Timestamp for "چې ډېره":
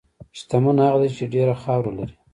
1.17-1.55